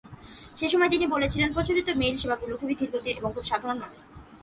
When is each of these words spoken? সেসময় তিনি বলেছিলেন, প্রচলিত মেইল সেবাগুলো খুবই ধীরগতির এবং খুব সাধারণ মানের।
সেসময় 0.57 0.89
তিনি 0.89 1.05
বলেছিলেন, 1.07 1.49
প্রচলিত 1.53 1.87
মেইল 1.95 2.15
সেবাগুলো 2.17 2.53
খুবই 2.57 2.75
ধীরগতির 2.75 3.17
এবং 3.17 3.29
খুব 3.33 3.45
সাধারণ 3.45 3.77
মানের। 3.79 4.01